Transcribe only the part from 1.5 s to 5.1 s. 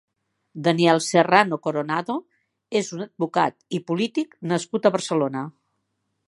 Coronado és un advocat i polític nascut a